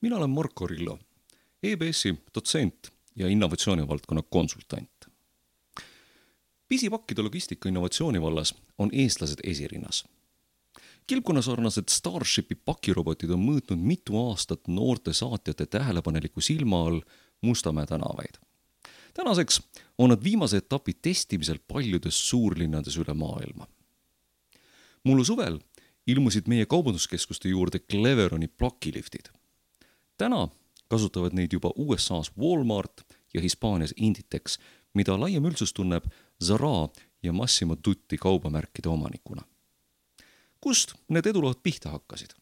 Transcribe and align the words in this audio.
mina 0.00 0.16
olen 0.16 0.30
Marko 0.30 0.66
Rillo, 0.66 0.98
EBS-i 1.62 2.14
dotsent 2.34 2.92
ja 3.16 3.28
innovatsioonivaldkonna 3.28 4.22
konsultant. 4.22 4.90
pisipakkide 6.68 7.22
logistika 7.22 7.68
innovatsiooni 7.68 8.22
vallas 8.22 8.54
on 8.78 8.90
eestlased 8.92 9.38
esirinnas. 9.44 10.04
kilpkonnasarnased 11.06 11.88
Starshipi 11.90 12.54
pakirobotid 12.54 13.30
on 13.30 13.40
mõõtnud 13.40 13.80
mitu 13.80 14.28
aastat 14.28 14.68
noorte 14.68 15.12
saatjate 15.12 15.66
tähelepaneliku 15.66 16.40
silma 16.40 16.86
all 16.86 17.00
Mustamäe 17.40 17.86
tänavaid. 17.86 18.38
tänaseks 19.14 19.62
on 19.98 20.10
nad 20.10 20.24
viimase 20.24 20.56
etapi 20.56 20.94
testimisel 21.02 21.58
paljudes 21.68 22.28
suurlinnades 22.28 22.96
üle 22.96 23.14
maailma. 23.14 23.66
mullu 25.04 25.24
suvel 25.24 25.58
ilmusid 26.06 26.46
meie 26.46 26.66
kaubanduskeskuste 26.66 27.48
juurde 27.48 27.78
Cleveroni 27.78 28.48
plokiliftid 28.48 29.37
täna 30.18 30.48
kasutavad 30.88 31.36
neid 31.36 31.52
juba 31.52 31.72
USA-s 31.76 32.32
Walmart 32.38 33.04
ja 33.34 33.40
Hispaanias 33.40 33.94
Inditex, 33.96 34.58
mida 34.94 35.18
laiem 35.20 35.44
üldsus 35.44 35.72
tunneb 35.76 36.08
Zara 36.44 36.88
ja 37.22 37.32
Massimo 37.32 37.76
Dutti 37.84 38.16
kaubamärkide 38.16 38.88
omanikuna. 38.88 39.42
kust 40.60 40.94
need 41.08 41.26
edulood 41.26 41.62
pihta 41.62 41.90
hakkasid? 41.90 42.34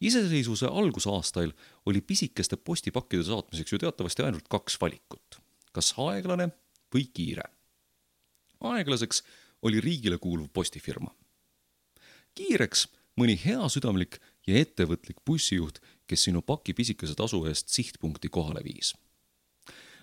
iseseisvuse 0.00 0.66
algusaastail 0.66 1.52
oli 1.86 2.00
pisikeste 2.00 2.56
postipakkide 2.56 3.22
saatmiseks 3.22 3.72
ju 3.72 3.78
teatavasti 3.78 4.22
ainult 4.22 4.48
kaks 4.48 4.78
valikut, 4.80 5.40
kas 5.72 5.94
aeglane 5.96 6.48
või 6.94 7.04
kiire. 7.14 7.44
aeglaseks 8.60 9.22
oli 9.62 9.80
riigile 9.80 10.18
kuuluv 10.18 10.48
postifirma. 10.52 11.14
kiireks 12.34 12.88
mõni 13.20 13.36
heasüdamlik 13.44 14.20
ja 14.46 14.56
ettevõtlik 14.60 15.20
bussijuht, 15.26 15.78
kes 16.10 16.26
sinu 16.26 16.42
paki 16.42 16.74
pisikese 16.74 17.14
tasu 17.18 17.44
eest 17.46 17.70
sihtpunkti 17.70 18.28
kohale 18.28 18.64
viis. 18.66 18.94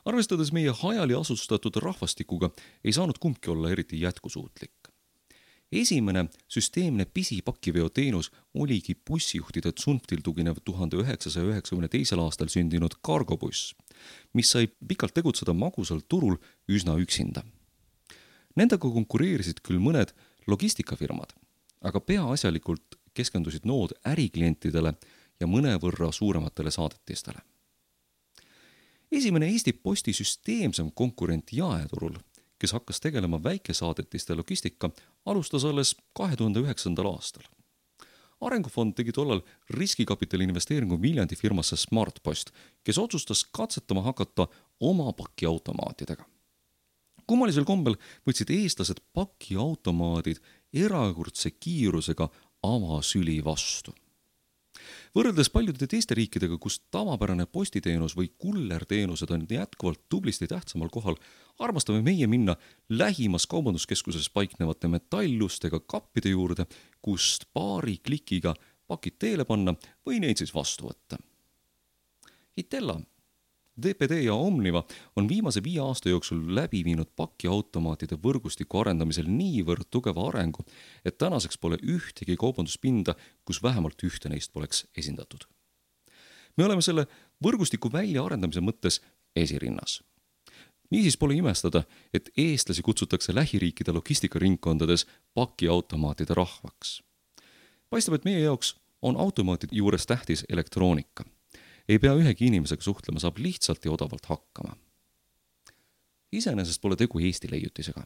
arvestades 0.08 0.54
meie 0.56 0.72
hajali 0.72 1.16
asustatud 1.20 1.76
rahvastikuga, 1.84 2.50
ei 2.84 2.94
saanud 2.96 3.18
kumbki 3.20 3.52
olla 3.52 3.72
eriti 3.72 4.02
jätkusuutlik. 4.02 4.72
esimene 5.72 6.26
süsteemne 6.48 7.06
pisipakiveo 7.06 7.90
teenus 7.90 8.32
oligi 8.54 8.96
bussijuhtide 9.10 9.72
tsunftil 9.72 10.22
tuginev 10.24 10.62
tuhande 10.64 10.96
üheksasaja 11.04 11.50
üheksakümne 11.52 11.88
teisel 11.88 12.20
aastal 12.20 12.48
sündinud 12.48 12.96
kargobuss, 13.02 13.74
mis 14.34 14.52
sai 14.52 14.70
pikalt 14.88 15.14
tegutseda 15.14 15.54
magusal 15.54 16.00
turul 16.08 16.38
üsna 16.68 16.96
üksinda. 17.04 17.44
Nendega 18.56 18.90
konkureerisid 18.90 19.60
küll 19.60 19.84
mõned 19.84 20.16
logistikafirmad, 20.48 21.36
aga 21.84 22.00
peaasjalikult 22.00 22.96
keskendusid 23.18 23.68
nood 23.68 23.94
äriklientidele 24.08 24.96
ja 25.40 25.48
mõnevõrra 25.48 26.12
suurematele 26.12 26.72
saadetistele. 26.72 27.40
esimene 29.12 29.48
Eesti 29.48 29.74
Posti 29.74 30.14
süsteemsem 30.14 30.92
konkurent 30.92 31.54
jaeturul, 31.54 32.18
kes 32.60 32.74
hakkas 32.74 33.00
tegelema 33.00 33.44
väikesaadetiste 33.44 34.36
logistika, 34.36 34.90
alustas 35.26 35.66
alles 35.66 35.96
kahe 36.14 36.36
tuhande 36.36 36.60
üheksandal 36.60 37.14
aastal. 37.14 37.44
arengufond 38.42 38.94
tegi 38.94 39.12
tollal 39.12 39.42
riskikapitali 39.70 40.44
investeeringu 40.44 41.02
Viljandi 41.02 41.36
firmasse 41.36 41.78
Smartpost, 41.78 42.52
kes 42.84 42.98
otsustas 42.98 43.46
katsetama 43.52 44.02
hakata 44.02 44.48
oma 44.80 45.14
pakiautomaatidega 45.14 46.26
kummalisel 47.28 47.68
kombel 47.68 47.98
võtsid 48.28 48.52
eestlased 48.56 49.02
pakiautomaadid 49.16 50.40
erakordse 50.86 51.52
kiirusega 51.52 52.30
avasüli 52.64 53.42
vastu. 53.44 53.94
Võrreldes 55.16 55.50
paljude 55.54 55.88
teiste 55.88 56.16
riikidega, 56.18 56.58
kus 56.62 56.80
tavapärane 56.94 57.46
postiteenus 57.46 58.16
või 58.18 58.30
kullerteenused 58.38 59.32
on 59.34 59.46
jätkuvalt 59.50 60.04
tublisti 60.10 60.48
tähtsamal 60.48 60.90
kohal, 60.94 61.18
armastame 61.60 62.02
meie 62.06 62.28
minna 62.28 62.56
lähimas 62.90 63.48
kaubanduskeskuses 63.48 64.30
paiknevate 64.30 64.88
metallustega 64.92 65.80
kappide 65.80 66.34
juurde, 66.34 66.68
kust 67.02 67.48
paari 67.54 67.98
klikiga 67.98 68.56
pakid 68.88 69.20
teele 69.20 69.46
panna 69.46 69.76
või 70.06 70.22
neid 70.24 70.40
siis 70.40 70.54
vastu 70.56 70.88
võtta. 70.88 71.20
Itella 72.58 72.98
DPD 73.82 74.24
ja 74.24 74.34
Omniva 74.34 74.84
on 75.16 75.30
viimase 75.30 75.62
viie 75.64 75.80
aasta 75.80 76.10
jooksul 76.10 76.40
läbi 76.56 76.80
viinud 76.86 77.12
pakiautomaatide 77.16 78.18
võrgustiku 78.24 78.82
arendamisel 78.82 79.30
niivõrd 79.30 79.86
tugeva 79.94 80.24
arengu, 80.32 80.66
et 81.06 81.18
tänaseks 81.22 81.60
pole 81.62 81.78
ühtegi 81.84 82.38
kaubanduspinda, 82.42 83.14
kus 83.46 83.62
vähemalt 83.64 84.02
ühte 84.04 84.34
neist 84.34 84.54
poleks 84.54 84.88
esindatud. 84.98 85.46
me 86.58 86.66
oleme 86.66 86.82
selle 86.82 87.06
võrgustiku 87.44 87.92
väljaarendamise 87.94 88.66
mõttes 88.66 89.02
esirinnas. 89.36 90.02
niisiis 90.90 91.18
pole 91.18 91.36
imestada, 91.36 91.84
et 92.14 92.30
eestlasi 92.38 92.82
kutsutakse 92.82 93.36
lähiriikide 93.36 93.92
logistikaringkondades 93.92 95.06
pakiautomaatide 95.34 96.34
rahvaks. 96.34 97.04
paistab, 97.90 98.14
et 98.14 98.26
meie 98.26 98.40
jaoks 98.40 98.76
on 99.02 99.18
automaatide 99.18 99.76
juures 99.76 100.06
tähtis 100.06 100.46
elektroonika 100.50 101.37
ei 101.90 102.00
pea 102.00 102.14
ühegi 102.20 102.48
inimesega 102.48 102.84
suhtlema, 102.84 103.20
saab 103.20 103.40
lihtsalt 103.42 103.86
ja 103.86 103.92
odavalt 103.92 104.26
hakkama. 104.26 104.76
iseenesest 106.32 106.82
pole 106.82 106.96
tegu 106.96 107.20
Eesti 107.20 107.52
leiutisega. 107.52 108.04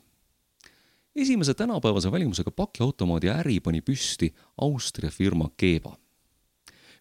esimese 1.15 1.53
tänapäevase 1.53 2.11
välimusega 2.11 2.51
pakiautomaadi 2.51 3.29
äri 3.29 3.59
pani 3.59 3.81
püsti 3.81 4.33
Austria 4.57 5.09
firma 5.09 5.49
Geba. 5.57 5.97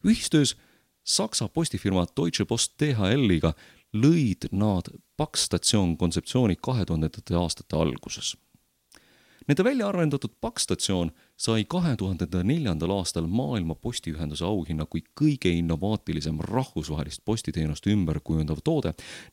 ühistöös 0.04 0.56
Saksa 1.04 1.48
postifirma 1.48 2.06
Deutsche 2.16 2.44
Post 2.44 2.72
DHL-iga 2.82 3.52
lõid 3.94 4.48
nad 4.52 4.88
pakkstatsioon 5.16 5.96
kontseptsiooni 5.96 6.56
kahe 6.56 6.84
tuhandendate 6.84 7.34
aastate 7.34 7.76
alguses 7.76 8.36
Nende 9.50 9.64
välja 9.64 9.88
arendatud 9.88 10.30
pakkstatsioon 10.40 11.08
sai 11.36 11.64
kahe 11.64 11.96
tuhande 11.98 12.42
neljandal 12.46 12.92
aastal 12.94 13.24
Maailma 13.26 13.74
Postiühenduse 13.74 14.44
auhinna 14.46 14.84
kui 14.86 15.00
kõige 15.20 15.50
innovaatilisem 15.50 16.36
rahvusvahelist 16.46 17.24
postiteenust 17.26 17.88
ümber 17.90 18.20
kujundav 18.22 18.60
toode 18.62 18.92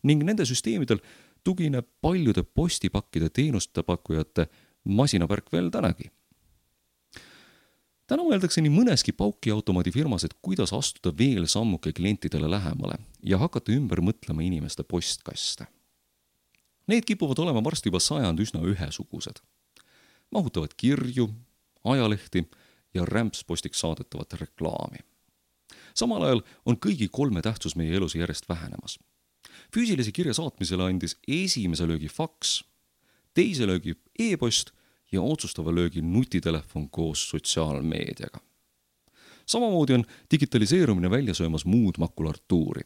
ning 0.09 0.23
nende 0.25 0.45
süsteemidel 0.50 1.03
tugineb 1.45 1.85
paljude 2.01 2.41
postipakkide 2.44 3.29
teenuste 3.29 3.83
pakkujate 3.83 4.47
masinavärk 4.83 5.51
veel 5.53 5.69
tänagi. 5.69 6.09
täna 8.07 8.25
mõeldakse 8.25 8.63
nii 8.66 8.73
mõneski 8.73 9.13
paukiautomaadi 9.13 9.91
firmas, 9.91 10.23
et 10.23 10.33
kuidas 10.41 10.73
astuda 10.73 11.13
veel 11.17 11.45
sammuke 11.45 11.94
klientidele 11.94 12.50
lähemale 12.50 12.97
ja 13.23 13.38
hakata 13.38 13.72
ümber 13.72 14.01
mõtlema 14.01 14.41
inimeste 14.41 14.83
postkaste. 14.83 15.67
Need 16.88 17.06
kipuvad 17.06 17.38
olema 17.38 17.63
varsti 17.63 17.94
juba 17.94 18.00
sajand 18.00 18.39
üsna 18.39 18.66
ühesugused 18.66 19.45
mahutavad 20.31 20.69
kirju, 20.77 21.29
ajalehti 21.83 22.49
ja 22.93 23.05
rämpspostiks 23.05 23.79
saadetavat 23.79 24.33
reklaami. 24.33 24.97
samal 25.93 26.21
ajal 26.21 26.41
on 26.65 26.77
kõigi 26.77 27.07
kolme 27.11 27.41
tähtsus 27.41 27.75
meie 27.75 27.95
elus 27.95 28.15
järjest 28.15 28.49
vähenemas. 28.49 28.99
füüsilise 29.75 30.11
kirja 30.11 30.33
saatmisele 30.33 30.83
andis 30.83 31.17
esimese 31.27 31.88
löögi 31.88 32.07
faks, 32.07 32.63
teise 33.33 33.67
löögi 33.67 33.95
e-post 34.19 34.71
ja 35.11 35.21
otsustava 35.21 35.75
löögi 35.75 36.01
nutitelefon 36.01 36.89
koos 36.89 37.29
sotsiaalmeediaga. 37.29 38.39
samamoodi 39.45 39.94
on 39.94 40.05
digitaliseerumine 40.31 41.09
välja 41.09 41.33
söömas 41.33 41.65
muud 41.65 41.95
makulatuuri, 41.97 42.81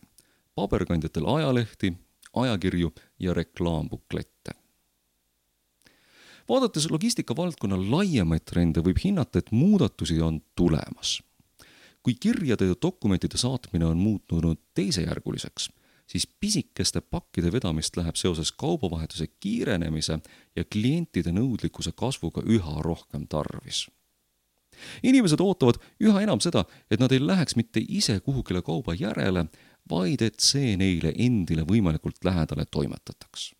paberkandjatel 0.55 1.25
ajalehti, 1.25 1.93
ajakirju 2.33 2.93
ja 3.19 3.33
reklaambuklette 3.33 4.60
vaadates 6.51 6.89
logistika 6.91 7.35
valdkonna 7.35 7.77
laiemaid 7.79 8.43
trende, 8.45 8.83
võib 8.83 8.99
hinnata, 9.03 9.39
et 9.39 9.51
muudatusi 9.51 10.21
on 10.21 10.41
tulemas. 10.55 11.21
kui 12.01 12.15
kirjade 12.17 12.65
ja 12.65 12.75
dokumentide 12.81 13.37
saatmine 13.37 13.85
on 13.85 13.97
muutunud 13.97 14.57
teisejärguliseks, 14.73 15.67
siis 16.09 16.25
pisikeste 16.27 17.01
pakkide 17.01 17.51
vedamist 17.53 17.97
läheb 17.97 18.17
seoses 18.17 18.51
kaubavahetuse 18.51 19.27
kiirenemise 19.39 20.17
ja 20.55 20.63
klientide 20.65 21.29
nõudlikkuse 21.31 21.93
kasvuga 21.95 22.41
üha 22.41 22.81
rohkem 22.81 23.27
tarvis 23.27 23.85
inimesed 25.03 25.39
ootavad 25.39 25.77
üha 26.01 26.23
enam 26.23 26.39
seda, 26.41 26.65
et 26.89 26.99
nad 26.99 27.11
ei 27.11 27.21
läheks 27.21 27.55
mitte 27.55 27.83
ise 27.87 28.19
kuhugile 28.19 28.63
kauba 28.65 28.95
järele, 28.97 29.45
vaid 29.89 30.25
et 30.25 30.39
see 30.39 30.73
neile 30.77 31.13
endile 31.17 31.67
võimalikult 31.67 32.23
lähedale 32.25 32.65
toimetataks 32.65 33.51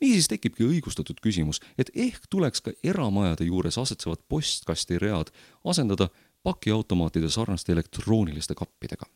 niisiis 0.00 0.28
tekibki 0.28 0.64
õigustatud 0.66 1.20
küsimus, 1.22 1.60
et 1.78 1.90
ehk 1.94 2.26
tuleks 2.30 2.60
ka 2.60 2.72
eramajade 2.84 3.44
juures 3.44 3.78
asetsevad 3.78 4.22
postkastiread 4.28 5.32
asendada 5.64 6.08
pakiautomaatide 6.42 7.28
sarnaste 7.28 7.72
elektrooniliste 7.72 8.54
kappidega. 8.54 9.06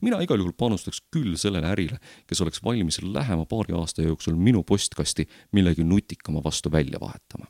mina 0.00 0.20
igal 0.20 0.38
juhul 0.38 0.52
panustaks 0.56 1.02
küll 1.12 1.36
sellele 1.36 1.68
ärile, 1.68 1.98
kes 2.26 2.40
oleks 2.40 2.62
valmis 2.64 3.02
lähema 3.02 3.44
paari 3.44 3.74
aasta 3.76 4.02
jooksul 4.02 4.34
minu 4.34 4.62
postkasti 4.62 5.28
millegi 5.52 5.84
nutikama 5.84 6.44
vastu 6.44 6.72
välja 6.72 7.00
vahetama. 7.00 7.46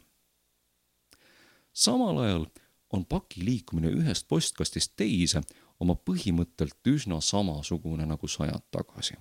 samal 1.73 2.19
ajal 2.19 2.47
on 2.93 3.05
paki 3.07 3.45
liikumine 3.45 3.91
ühest 3.91 4.29
postkastist 4.29 4.93
teise 4.97 5.41
oma 5.81 5.95
põhimõttelt 5.95 6.87
üsna 6.87 7.21
samasugune 7.21 8.07
nagu 8.07 8.29
sajand 8.29 8.63
tagasi. 8.71 9.15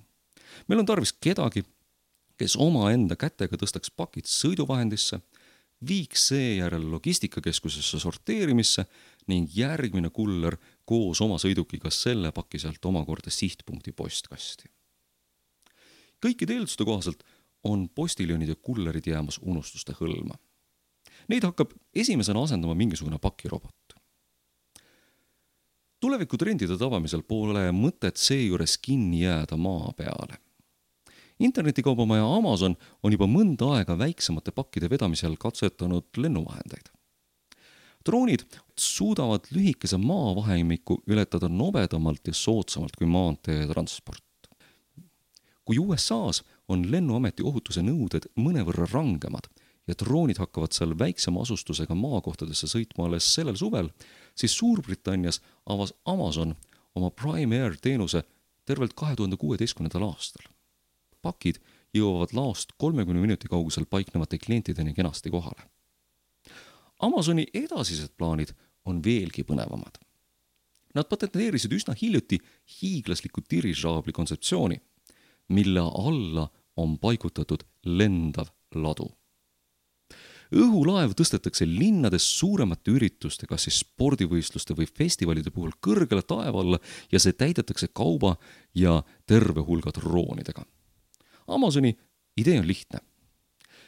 meil 0.68 0.80
on 0.80 0.86
tarvis 0.86 1.14
kedagi, 1.14 1.64
kes 2.38 2.56
omaenda 2.60 3.16
kätega 3.16 3.58
tõstaks 3.58 3.92
pakid 3.96 4.30
sõiduvahendisse, 4.30 5.20
viiks 5.88 6.28
seejärel 6.30 6.86
logistikakeskusesse 6.92 8.00
sorteerimisse 8.00 8.86
ning 9.28 9.52
järgmine 9.56 10.10
kuller 10.10 10.58
koos 10.86 11.22
oma 11.22 11.38
sõidukiga 11.42 11.92
selle 11.92 12.32
paki 12.32 12.60
sealt 12.60 12.86
omakorda 12.86 13.32
sihtpunkti 13.32 13.92
postkasti. 13.92 14.70
kõikide 16.24 16.56
eelduste 16.56 16.86
kohaselt 16.86 17.24
on 17.64 17.90
postiljonid 17.90 18.50
ja 18.50 18.56
kullerid 18.56 19.08
jäämas 19.08 19.40
unustuste 19.42 19.96
hõlma. 20.00 20.36
Neid 21.28 21.44
hakkab 21.44 21.72
esimesena 21.96 22.44
asendama 22.44 22.76
mingisugune 22.76 23.20
pakirobot. 23.20 23.76
tulevikutrendide 26.00 26.78
tabamisel 26.78 27.22
pole 27.24 27.72
mõtet 27.72 28.20
seejuures 28.20 28.78
kinni 28.78 29.22
jääda 29.24 29.58
maa 29.58 29.94
peale. 29.98 30.38
Internetikaubamaja 31.44 32.26
Amazon 32.36 32.76
on 33.04 33.12
juba 33.12 33.28
mõnda 33.28 33.74
aega 33.78 33.98
väiksemate 34.00 34.52
pakkide 34.56 34.90
vedamisel 34.90 35.36
katsetanud 35.40 36.06
lennuvahendeid. 36.18 36.92
droonid 38.06 38.44
suudavad 38.80 39.48
lühikese 39.52 39.98
maavahemiku 39.98 40.98
ületada 41.08 41.48
nobedamalt 41.50 42.28
ja 42.28 42.34
soodsamalt 42.34 42.96
kui 42.96 43.08
maanteetransport. 43.08 44.24
kui 45.66 45.80
USA-s 45.80 46.44
on 46.68 46.92
Lennuameti 46.92 47.44
ohutuse 47.44 47.82
nõuded 47.82 48.28
mõnevõrra 48.36 48.88
rangemad 48.92 49.48
ja 49.88 49.96
droonid 50.00 50.40
hakkavad 50.40 50.72
seal 50.72 50.96
väiksema 51.00 51.42
asustusega 51.42 51.96
maakohtadesse 51.96 52.68
sõitma 52.68 53.08
alles 53.08 53.28
sellel 53.34 53.56
suvel, 53.56 53.90
siis 54.36 54.58
Suurbritannias 54.58 55.42
avas 55.66 55.94
Amazon 56.06 56.56
oma 56.96 57.12
Prime 57.12 57.62
Air 57.62 57.78
teenuse 57.82 58.24
tervelt 58.66 58.94
kahe 58.96 59.16
tuhande 59.16 59.38
kuueteistkümnendal 59.38 60.08
aastal. 60.08 60.53
Pakid 61.24 61.60
jõuavad 61.96 62.36
laost 62.36 62.76
kolmekümne 62.78 63.22
minuti 63.24 63.50
kaugusel 63.50 63.88
paiknevate 63.90 64.38
klientideni 64.38 64.94
kenasti 64.94 65.32
kohale. 65.34 65.66
Amazoni 67.00 67.48
edasised 67.54 68.14
plaanid 68.18 68.54
on 68.86 69.02
veelgi 69.04 69.44
põnevamad. 69.48 69.98
Nad 70.94 71.10
patenteerisid 71.10 71.74
üsna 71.74 71.96
hiljuti 71.98 72.38
hiiglasliku 72.82 73.42
dirižaabli 73.50 74.14
kontseptsiooni 74.14 74.78
mille 75.50 75.80
alla 75.80 76.50
on 76.78 76.98
paigutatud 77.00 77.64
lendav 77.86 78.50
ladu. 78.76 79.10
õhulaev 80.54 81.16
tõstetakse 81.18 81.66
linnades 81.66 82.26
suuremate 82.38 82.92
ürituste, 82.94 83.48
kas 83.50 83.64
siis 83.66 83.80
spordivõistluste 83.82 84.76
või 84.78 84.86
festivalide 84.86 85.50
puhul 85.50 85.72
kõrgele 85.82 86.22
taeva 86.22 86.62
alla 86.62 86.80
ja 87.12 87.20
see 87.20 87.34
täidetakse 87.34 87.90
kauba 87.90 88.36
ja 88.78 89.00
terve 89.26 89.64
hulga 89.66 89.94
droonidega. 89.96 90.66
Amazoni 91.48 91.94
idee 92.38 92.60
on 92.60 92.68
lihtne. 92.68 93.00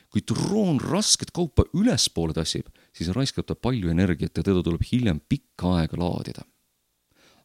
kui 0.09 0.21
droon 0.23 0.77
rasket 0.79 1.31
kaupa 1.35 1.65
ülespoole 1.75 2.31
tassib, 2.33 2.69
siis 2.95 3.09
raiskab 3.11 3.45
ta 3.45 3.55
palju 3.55 3.89
energiat 3.91 4.37
ja 4.37 4.43
teda 4.43 4.61
tuleb 4.63 4.85
hiljem 4.87 5.19
pikka 5.19 5.73
aega 5.81 5.97
laadida 5.99 6.45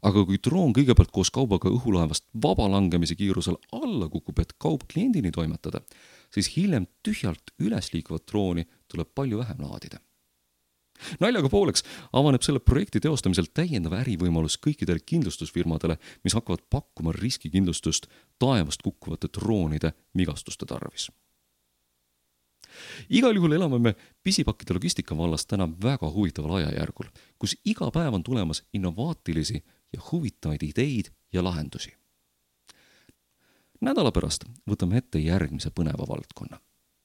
aga 0.07 0.23
kui 0.27 0.41
droon 0.43 0.73
kõigepealt 0.77 1.13
koos 1.13 1.31
kaubaga 1.35 1.71
õhulaevast 1.73 2.27
vabalangemise 2.43 3.17
kiirusel 3.19 3.59
alla 3.77 4.09
kukub, 4.13 4.39
et 4.41 4.55
kaup 4.59 4.87
kliendini 4.91 5.33
toimetada, 5.35 5.83
siis 6.33 6.51
hiljem 6.57 6.87
tühjalt 7.05 7.53
üles 7.61 7.93
liikuvat 7.95 8.27
drooni 8.31 8.67
tuleb 8.89 9.13
palju 9.15 9.43
vähem 9.43 9.61
laadida. 9.67 10.01
Naljaga 11.21 11.49
pooleks 11.49 11.85
avaneb 12.13 12.45
selle 12.47 12.61
projekti 12.61 13.01
teostamisel 13.01 13.51
täiendav 13.55 13.97
ärivõimalus 14.01 14.59
kõikidele 14.67 15.03
kindlustusfirmadele, 15.07 15.99
mis 16.25 16.37
hakkavad 16.37 16.67
pakkuma 16.71 17.13
riskikindlustust 17.17 18.07
taevast 18.39 18.83
kukkuvate 18.83 19.33
droonide 19.35 19.95
vigastuste 20.17 20.67
tarvis 20.67 21.11
igal 23.09 23.37
juhul 23.37 23.53
elame 23.53 23.79
me 23.79 23.95
pisipakkide 24.23 24.75
logistika 24.75 25.17
vallas 25.17 25.47
täna 25.47 25.69
väga 25.83 26.11
huvitaval 26.11 26.59
ajajärgul, 26.61 27.11
kus 27.39 27.57
iga 27.65 27.91
päev 27.91 28.15
on 28.15 28.23
tulemas 28.23 28.63
innovaatilisi 28.73 29.65
ja 29.93 30.01
huvitavaid 30.13 30.63
ideid 30.63 31.13
ja 31.33 31.45
lahendusi. 31.45 31.93
nädala 33.81 34.13
pärast 34.13 34.45
võtame 34.71 34.99
ette 35.01 35.19
järgmise 35.19 35.71
põneva 35.71 36.09
valdkonna 36.09 36.61